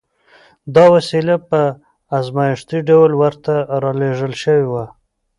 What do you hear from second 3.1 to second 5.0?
ورته را لېږل شوې وه